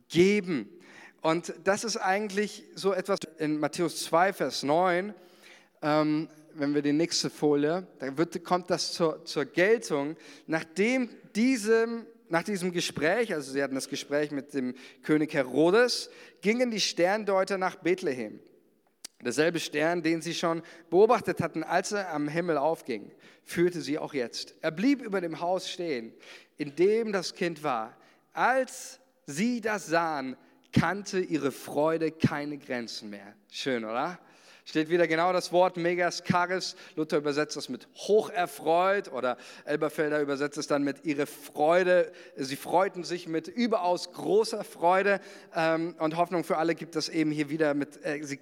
[0.08, 0.68] Geben.
[1.26, 5.12] Und das ist eigentlich so etwas in Matthäus 2, Vers 9,
[5.82, 10.14] ähm, wenn wir die nächste Folie, da wird, kommt das zur, zur Geltung,
[10.46, 16.10] nachdem diesem, nach diesem Gespräch, also sie hatten das Gespräch mit dem König Herodes,
[16.42, 18.38] gingen die Sterndeuter nach Bethlehem.
[19.20, 23.10] Derselbe Stern, den sie schon beobachtet hatten, als er am Himmel aufging,
[23.42, 24.54] führte sie auch jetzt.
[24.60, 26.14] Er blieb über dem Haus stehen,
[26.56, 27.96] in dem das Kind war.
[28.32, 30.36] Als sie das sahen,
[30.78, 33.34] kannte ihre Freude keine Grenzen mehr.
[33.50, 34.18] Schön, oder?
[34.66, 36.74] Steht wieder genau das Wort Megas Charis.
[36.96, 42.12] Luther übersetzt das mit hocherfreut oder Elberfelder übersetzt es dann mit ihre Freude.
[42.36, 45.20] Sie freuten sich mit überaus großer Freude
[45.54, 48.40] ähm, und Hoffnung für alle gibt das eben hier wieder mit, äh, sie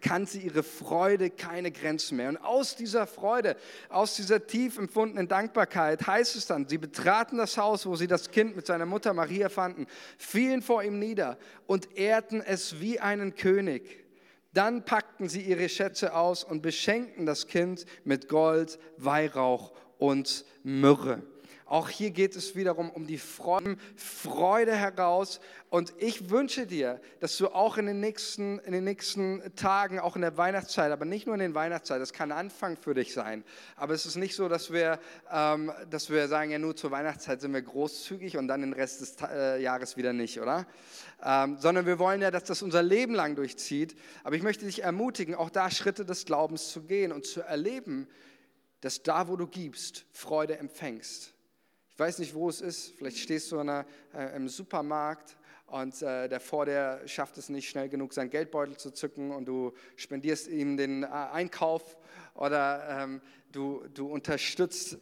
[0.00, 2.30] kannte ihre Freude keine Grenzen mehr.
[2.30, 3.56] Und aus dieser Freude,
[3.90, 8.30] aus dieser tief empfundenen Dankbarkeit heißt es dann, sie betraten das Haus, wo sie das
[8.30, 9.86] Kind mit seiner Mutter Maria fanden,
[10.16, 11.36] fielen vor ihm nieder
[11.66, 14.05] und ehrten es wie einen König.
[14.56, 21.20] Dann packten sie ihre Schätze aus und beschenkten das Kind mit Gold, Weihrauch und Myrrhe.
[21.68, 25.40] Auch hier geht es wiederum um die Freude, Freude heraus.
[25.68, 30.14] Und ich wünsche dir, dass du auch in den, nächsten, in den nächsten Tagen, auch
[30.14, 33.42] in der Weihnachtszeit, aber nicht nur in den Weihnachtszeit, das kann Anfang für dich sein.
[33.74, 37.40] Aber es ist nicht so, dass wir, ähm, dass wir sagen, ja nur zur Weihnachtszeit
[37.40, 40.68] sind wir großzügig und dann den Rest des äh, Jahres wieder nicht, oder?
[41.24, 43.96] Ähm, sondern wir wollen ja, dass das unser Leben lang durchzieht.
[44.22, 48.06] Aber ich möchte dich ermutigen, auch da Schritte des Glaubens zu gehen und zu erleben,
[48.82, 51.35] dass da, wo du gibst, Freude empfängst.
[51.96, 52.92] Ich weiß nicht, wo es ist.
[52.98, 55.34] Vielleicht stehst du einer, äh, im Supermarkt
[55.66, 59.46] und äh, der vor dir schafft es nicht schnell genug, seinen Geldbeutel zu zücken und
[59.46, 61.96] du spendierst ihm den äh, Einkauf
[62.34, 64.98] oder ähm, du, du unterstützt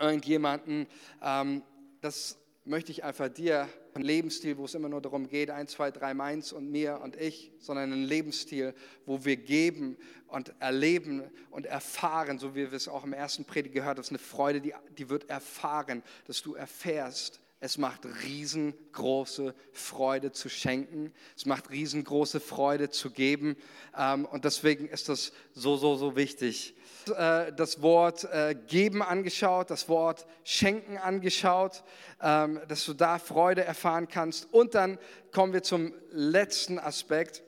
[0.00, 0.88] irgendjemanden.
[1.22, 1.62] Ähm,
[2.00, 2.36] das
[2.68, 6.14] möchte ich einfach dir ein Lebensstil, wo es immer nur darum geht, ein, zwei, drei
[6.14, 8.74] meins und mir und ich, sondern ein Lebensstil,
[9.06, 13.74] wo wir geben und erleben und erfahren, so wie wir es auch im ersten Predigt
[13.74, 19.52] gehört haben, ist eine Freude, die, die wird erfahren, dass du erfährst, es macht riesengroße
[19.72, 21.12] Freude zu schenken.
[21.36, 23.56] Es macht riesengroße Freude zu geben.
[23.96, 26.76] Ähm, und deswegen ist das so, so, so wichtig.
[27.08, 31.82] Äh, das Wort äh, geben angeschaut, das Wort schenken angeschaut,
[32.22, 34.52] ähm, dass du da Freude erfahren kannst.
[34.52, 34.98] Und dann
[35.32, 37.42] kommen wir zum letzten Aspekt.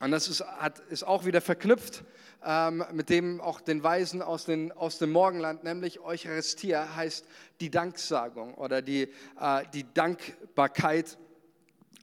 [0.00, 2.04] Und das ist, auch wieder verknüpft
[2.44, 7.24] ähm, mit dem auch den Weisen aus, den, aus dem Morgenland, nämlich Eucharistia heißt
[7.60, 9.02] die Danksagung oder die,
[9.40, 11.18] äh, die Dankbarkeit,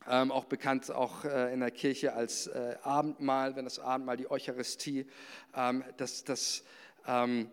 [0.09, 4.29] ähm, auch bekannt auch äh, in der Kirche als äh, Abendmahl, wenn das Abendmahl die
[4.29, 5.05] Eucharistie,
[5.55, 6.63] ähm, das, das,
[7.07, 7.51] ähm,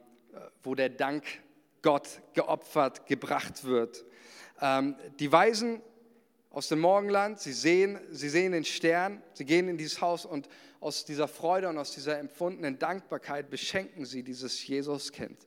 [0.62, 1.24] wo der Dank
[1.82, 4.04] Gott geopfert, gebracht wird.
[4.60, 5.82] Ähm, die Weisen
[6.50, 10.48] aus dem Morgenland, sie sehen, sie sehen den Stern, sie gehen in dieses Haus und
[10.80, 15.46] aus dieser Freude und aus dieser empfundenen Dankbarkeit beschenken sie dieses Jesuskind.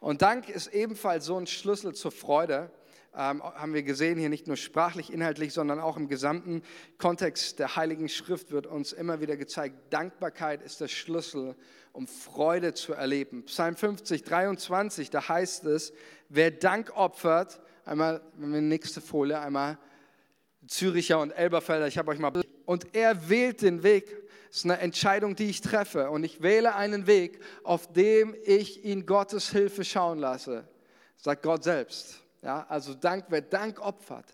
[0.00, 2.70] Und Dank ist ebenfalls so ein Schlüssel zur Freude,
[3.16, 6.62] ähm, haben wir gesehen, hier nicht nur sprachlich, inhaltlich, sondern auch im gesamten
[6.98, 11.56] Kontext der Heiligen Schrift wird uns immer wieder gezeigt, Dankbarkeit ist der Schlüssel,
[11.92, 13.44] um Freude zu erleben.
[13.46, 15.94] Psalm 50, 23, da heißt es,
[16.28, 19.78] wer Dank opfert, einmal, wenn wir nächste Folie, einmal
[20.66, 22.32] Züricher und Elberfelder, ich habe euch mal,
[22.66, 24.10] und er wählt den Weg.
[24.48, 26.10] Das ist eine Entscheidung, die ich treffe.
[26.10, 30.66] Und ich wähle einen Weg, auf dem ich ihn Gottes Hilfe schauen lasse,
[31.16, 32.25] sagt Gott selbst.
[32.46, 34.24] Ja, also Dank, wer Dank opfert,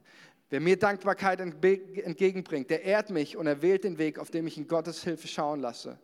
[0.50, 4.58] wer mir Dankbarkeit entgegenbringt, der ehrt mich und er wählt den Weg, auf dem ich
[4.58, 5.98] in Gottes Hilfe schauen lasse.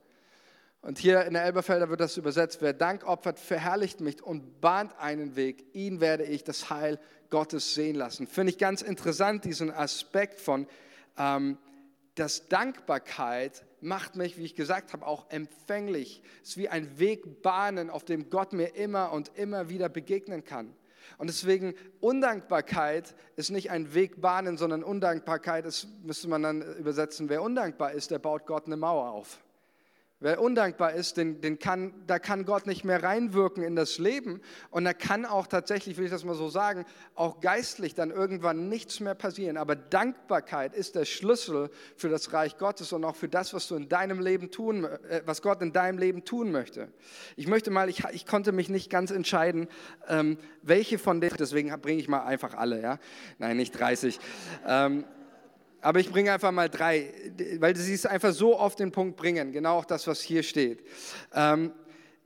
[0.80, 4.98] Und hier in der Elberfelder wird das übersetzt, wer Dank opfert, verherrlicht mich und bahnt
[4.98, 5.66] einen Weg.
[5.74, 8.26] Ihn werde ich das Heil Gottes sehen lassen.
[8.26, 10.66] Finde ich ganz interessant, diesen Aspekt von,
[11.18, 11.58] ähm,
[12.14, 16.22] dass Dankbarkeit macht mich, wie ich gesagt habe, auch empfänglich.
[16.42, 20.42] Es ist wie ein Weg bahnen, auf dem Gott mir immer und immer wieder begegnen
[20.42, 20.74] kann.
[21.16, 27.28] Und deswegen Undankbarkeit ist nicht ein Weg bahnen, sondern Undankbarkeit ist, müsste man dann übersetzen,
[27.28, 29.40] wer undankbar ist, der baut Gott eine Mauer auf.
[30.20, 34.40] Wer undankbar ist, den, den kann, da kann Gott nicht mehr reinwirken in das Leben.
[34.70, 38.68] Und da kann auch tatsächlich, will ich das mal so sagen, auch geistlich dann irgendwann
[38.68, 39.56] nichts mehr passieren.
[39.56, 43.76] Aber Dankbarkeit ist der Schlüssel für das Reich Gottes und auch für das, was du
[43.76, 46.88] in deinem Leben tun, äh, was Gott in deinem Leben tun möchte.
[47.36, 49.68] Ich möchte mal, ich, ich konnte mich nicht ganz entscheiden,
[50.08, 52.98] ähm, welche von denen, deswegen bringe ich mal einfach alle, ja.
[53.38, 54.18] Nein, nicht 30.
[54.66, 55.04] Ähm,
[55.80, 57.12] aber ich bringe einfach mal drei,
[57.58, 59.52] weil sie es einfach so auf den Punkt bringen.
[59.52, 60.84] Genau auch das, was hier steht.
[61.34, 61.72] Ähm,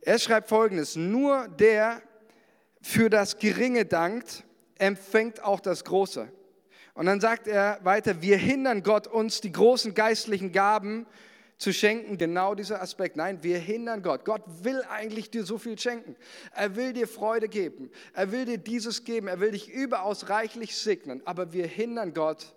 [0.01, 2.01] er schreibt folgendes: Nur der
[2.81, 4.43] für das Geringe dankt,
[4.77, 6.27] empfängt auch das Große.
[6.93, 11.05] Und dann sagt er weiter: Wir hindern Gott, uns die großen geistlichen Gaben
[11.57, 12.17] zu schenken.
[12.17, 13.15] Genau dieser Aspekt.
[13.15, 14.25] Nein, wir hindern Gott.
[14.25, 16.15] Gott will eigentlich dir so viel schenken.
[16.53, 17.91] Er will dir Freude geben.
[18.13, 19.27] Er will dir dieses geben.
[19.27, 21.21] Er will dich überaus reichlich segnen.
[21.25, 22.53] Aber wir hindern Gott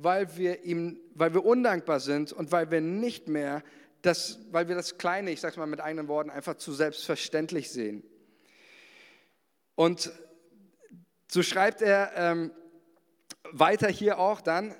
[0.00, 3.64] weil wir ihm, weil wir undankbar sind und weil wir nicht mehr
[4.00, 7.70] das, weil wir das Kleine, ich sage es mal mit eigenen Worten, einfach zu selbstverständlich
[7.70, 8.04] sehen.
[9.74, 10.12] Und
[11.26, 12.52] so schreibt er ähm,
[13.50, 14.72] weiter hier auch dann,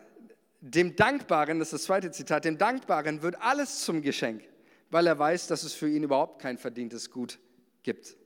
[0.61, 4.45] dem Dankbaren, das ist das zweite Zitat, dem Dankbaren wird alles zum Geschenk,
[4.91, 7.41] weil er weiß, dass es für ihn überhaupt kein verdientes Gut
[7.83, 8.17] gibt.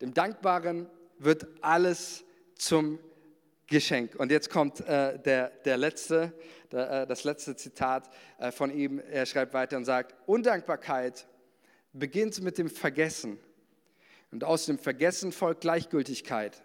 [0.00, 2.24] Dem Dankbaren wird alles
[2.54, 3.13] zum Geschenk.
[3.66, 4.14] Geschenk.
[4.16, 6.32] Und jetzt kommt äh, der, der letzte,
[6.70, 8.98] der, äh, das letzte Zitat äh, von ihm.
[8.98, 11.26] Er schreibt weiter und sagt, Undankbarkeit
[11.92, 13.38] beginnt mit dem Vergessen.
[14.30, 16.62] Und aus dem Vergessen folgt Gleichgültigkeit.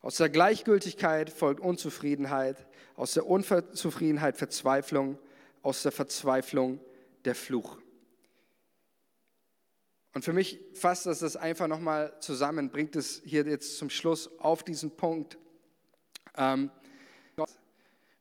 [0.00, 2.66] Aus der Gleichgültigkeit folgt Unzufriedenheit.
[2.96, 5.18] Aus der Unzufriedenheit Verzweiflung.
[5.62, 6.80] Aus der Verzweiflung
[7.24, 7.76] der Fluch.
[10.14, 14.30] Und für mich fasst das das einfach nochmal zusammen, bringt es hier jetzt zum Schluss
[14.40, 15.38] auf diesen Punkt
[16.40, 16.70] ähm,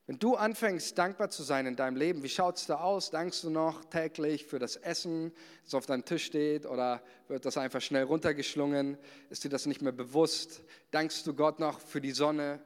[0.09, 3.11] wenn du anfängst, dankbar zu sein in deinem Leben, wie schaut es da aus?
[3.11, 5.31] Dankst du noch täglich für das Essen,
[5.65, 8.97] das auf deinem Tisch steht, oder wird das einfach schnell runtergeschlungen?
[9.29, 10.63] Ist dir das nicht mehr bewusst?
[10.89, 12.59] Dankst du Gott noch für die Sonne,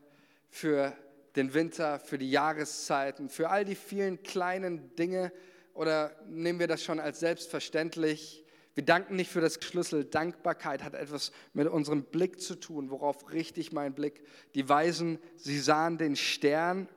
[0.49, 0.95] für
[1.35, 5.33] den Winter, für die Jahreszeiten, für all die vielen kleinen Dinge?
[5.73, 8.42] Oder nehmen wir das schon als selbstverständlich?
[8.75, 10.03] Wir danken nicht für das Schlüssel.
[10.03, 12.89] Dankbarkeit hat etwas mit unserem Blick zu tun.
[12.89, 14.23] Worauf richte ich meinen Blick?
[14.55, 16.89] Die Weisen, sie sahen den Stern.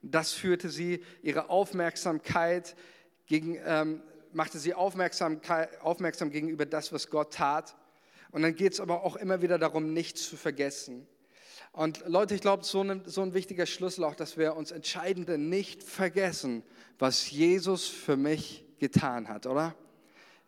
[0.00, 2.76] Das führte sie, ihre Aufmerksamkeit
[3.26, 5.40] gegen, ähm, machte sie aufmerksam,
[6.30, 7.76] gegenüber das, was Gott tat.
[8.30, 11.06] Und dann geht es aber auch immer wieder darum, nichts zu vergessen.
[11.72, 15.36] Und Leute, ich glaube, so, ein, so ein wichtiger Schlüssel auch, dass wir uns Entscheidende
[15.36, 16.62] nicht vergessen,
[16.98, 19.74] was Jesus für mich getan hat, oder?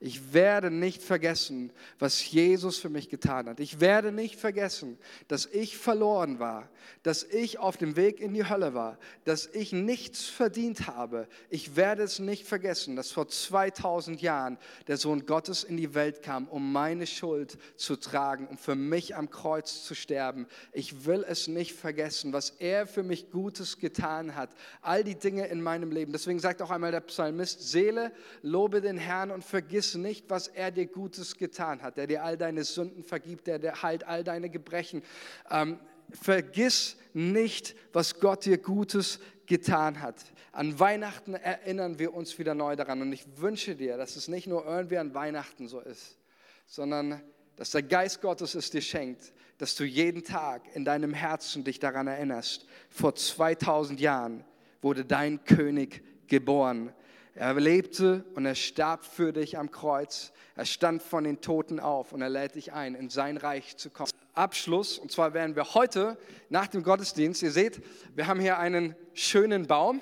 [0.02, 3.60] Ich werde nicht vergessen, was Jesus für mich getan hat.
[3.60, 6.70] Ich werde nicht vergessen, dass ich verloren war,
[7.02, 11.28] dass ich auf dem Weg in die Hölle war, dass ich nichts verdient habe.
[11.50, 16.22] Ich werde es nicht vergessen, dass vor 2000 Jahren der Sohn Gottes in die Welt
[16.22, 20.46] kam, um meine Schuld zu tragen, um für mich am Kreuz zu sterben.
[20.72, 24.48] Ich will es nicht vergessen, was er für mich Gutes getan hat.
[24.80, 26.12] All die Dinge in meinem Leben.
[26.12, 30.70] Deswegen sagt auch einmal der Psalmist, Seele, lobe den Herrn und vergiss nicht, was er
[30.70, 34.50] dir Gutes getan hat, der dir all deine Sünden vergibt, der dir heilt all deine
[34.50, 35.02] Gebrechen.
[35.50, 35.78] Ähm,
[36.10, 40.16] vergiss nicht, was Gott dir Gutes getan hat.
[40.52, 43.02] An Weihnachten erinnern wir uns wieder neu daran.
[43.02, 46.18] Und ich wünsche dir, dass es nicht nur irgendwie an Weihnachten so ist,
[46.66, 47.20] sondern
[47.56, 51.78] dass der Geist Gottes es dir schenkt, dass du jeden Tag in deinem Herzen dich
[51.78, 54.44] daran erinnerst, vor 2000 Jahren
[54.80, 56.92] wurde dein König geboren.
[57.34, 60.32] Er lebte und er starb für dich am Kreuz.
[60.56, 63.90] Er stand von den Toten auf und er lädt dich ein, in sein Reich zu
[63.90, 64.10] kommen.
[64.34, 66.16] Abschluss, und zwar werden wir heute
[66.48, 67.82] nach dem Gottesdienst, ihr seht,
[68.14, 70.00] wir haben hier einen schönen Baum.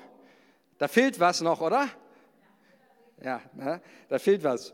[0.77, 1.87] Da fehlt was noch, oder?
[3.23, 3.81] Ja, ne?
[4.07, 4.73] da fehlt was.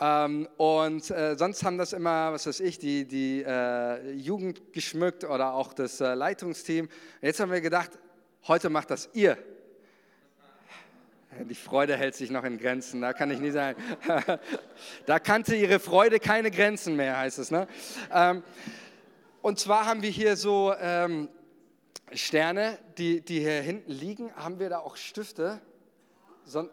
[0.00, 5.24] Ähm, und äh, sonst haben das immer, was weiß ich, die, die äh, Jugend geschmückt
[5.24, 6.88] oder auch das äh, Leitungsteam.
[7.22, 7.90] Jetzt haben wir gedacht,
[8.48, 9.38] heute macht das ihr.
[11.40, 13.82] Die Freude hält sich noch in Grenzen, da kann ich nie sagen.
[15.06, 17.50] da kannte ihre Freude keine Grenzen mehr, heißt es.
[17.50, 17.66] Ne?
[18.12, 18.42] Ähm,
[19.42, 21.28] und zwar haben wir hier so ähm,
[22.12, 24.34] Sterne, die, die hier hinten liegen.
[24.36, 25.60] Haben wir da auch Stifte?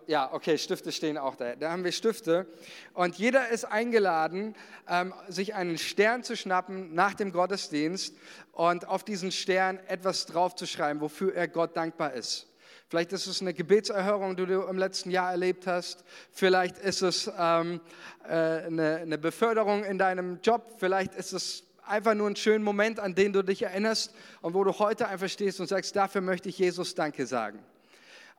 [0.06, 1.56] Ja, okay, Stifte stehen auch da.
[1.56, 2.46] Da haben wir Stifte.
[2.94, 4.56] Und jeder ist eingeladen,
[4.88, 8.16] ähm, sich einen Stern zu schnappen nach dem Gottesdienst
[8.52, 12.51] und auf diesen Stern etwas draufzuschreiben, wofür er Gott dankbar ist.
[12.92, 16.04] Vielleicht ist es eine Gebetserhörung, die du im letzten Jahr erlebt hast.
[16.34, 17.80] Vielleicht ist es ähm,
[18.28, 20.74] äh, eine, eine Beförderung in deinem Job.
[20.78, 24.66] Vielleicht ist es einfach nur ein schöner Moment, an den du dich erinnerst und wo
[24.66, 27.60] du heute einfach stehst und sagst, dafür möchte ich Jesus Danke sagen.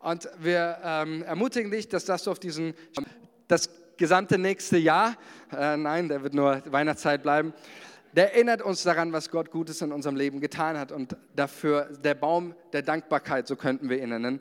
[0.00, 2.74] Und wir ähm, ermutigen dich, dass das auf diesen,
[3.48, 5.16] das gesamte nächste Jahr,
[5.50, 7.54] äh, nein, der wird nur Weihnachtszeit bleiben,
[8.14, 12.14] der erinnert uns daran, was Gott Gutes in unserem Leben getan hat und dafür der
[12.14, 14.40] Baum der Dankbarkeit, so könnten wir ihn nennen.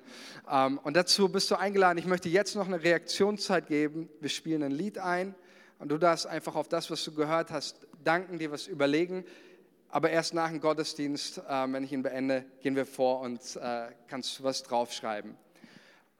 [0.49, 1.97] Ähm, und dazu bist du eingeladen.
[1.97, 4.09] Ich möchte jetzt noch eine Reaktionszeit geben.
[4.19, 5.35] Wir spielen ein Lied ein
[5.79, 9.23] und du darfst einfach auf das, was du gehört hast, danken, dir was überlegen.
[9.89, 13.87] Aber erst nach dem Gottesdienst, ähm, wenn ich ihn beende, gehen wir vor und äh,
[14.07, 15.35] kannst was draufschreiben.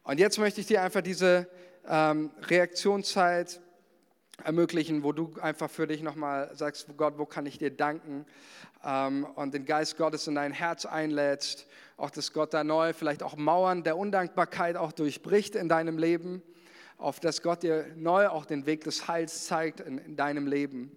[0.04, 1.48] Und jetzt möchte ich dir einfach diese
[1.88, 3.62] ähm, Reaktionszeit
[4.44, 8.26] ermöglichen, wo du einfach für dich nochmal sagst, Gott, wo kann ich dir danken?
[8.84, 11.68] Ähm, und den Geist Gottes in dein Herz einlädst,
[11.98, 16.42] auch dass Gott da neu vielleicht auch Mauern der Undankbarkeit auch durchbricht in deinem Leben,
[16.98, 20.96] auf dass Gott dir neu auch den Weg des Heils zeigt in, in deinem Leben.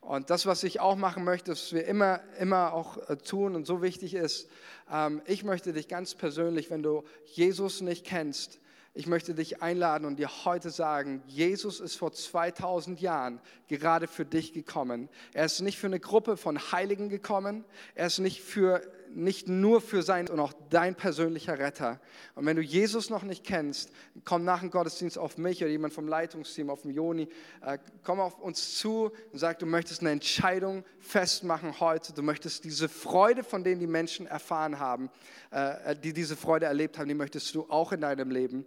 [0.00, 3.66] Und das, was ich auch machen möchte, was wir immer, immer auch äh, tun und
[3.66, 4.50] so wichtig ist,
[4.92, 8.60] ähm, ich möchte dich ganz persönlich, wenn du Jesus nicht kennst,
[8.96, 14.24] ich möchte dich einladen und dir heute sagen, Jesus ist vor 2000 Jahren gerade für
[14.24, 15.08] dich gekommen.
[15.32, 17.64] Er ist nicht für eine Gruppe von Heiligen gekommen.
[17.96, 18.82] Er ist nicht für
[19.14, 22.00] nicht nur für sein und auch dein persönlicher Retter.
[22.34, 23.90] Und wenn du Jesus noch nicht kennst,
[24.24, 27.28] komm nach dem Gottesdienst auf mich oder jemand vom Leitungsteam, auf den Joni,
[27.64, 32.12] äh, komm auf uns zu und sag, du möchtest eine Entscheidung festmachen heute.
[32.12, 35.10] Du möchtest diese Freude, von denen die Menschen erfahren haben,
[35.50, 38.66] äh, die diese Freude erlebt haben, die möchtest du auch in deinem Leben.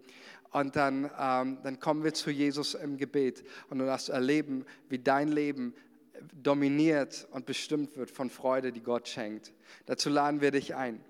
[0.51, 4.97] Und dann, ähm, dann kommen wir zu Jesus im Gebet und du darfst erleben, wie
[4.97, 5.73] dein Leben
[6.33, 9.53] dominiert und bestimmt wird von Freude, die Gott schenkt.
[9.85, 11.01] Dazu laden wir dich ein.